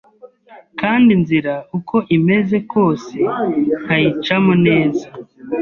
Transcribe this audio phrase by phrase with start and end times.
[0.79, 3.17] kandi inzira uko imeze kose
[3.83, 5.07] nkayicamo neza.